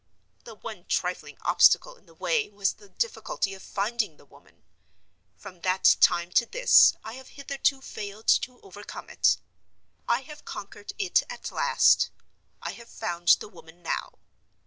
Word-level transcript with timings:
The 0.45 0.55
one 0.55 0.85
trifling 0.85 1.37
obstacle 1.43 1.95
in 1.95 2.07
the 2.07 2.15
way 2.15 2.49
was 2.49 2.73
the 2.73 2.89
difficulty 2.89 3.53
of 3.53 3.61
finding 3.61 4.17
the 4.17 4.25
woman. 4.25 4.63
From 5.37 5.61
that 5.61 5.95
time 5.99 6.31
to 6.31 6.47
this, 6.47 6.93
I 7.03 7.13
have 7.13 7.27
hitherto 7.37 7.81
failed 7.83 8.25
to 8.27 8.59
overcome 8.61 9.11
it. 9.11 9.37
I 10.07 10.21
have 10.21 10.43
conquered 10.43 10.93
it 10.97 11.21
at 11.29 11.51
last; 11.51 12.09
I 12.63 12.71
have 12.71 12.89
found 12.89 13.27
the 13.39 13.47
woman 13.47 13.83
now. 13.83 14.17